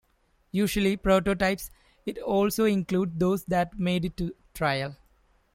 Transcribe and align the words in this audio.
Usually 0.51 0.97
prototypes, 0.97 1.69
it 2.07 2.17
also 2.17 2.65
includes 2.65 3.11
those 3.19 3.45
that 3.45 3.77
made 3.77 4.03
it 4.03 4.17
to 4.17 4.33
trial. 4.55 4.95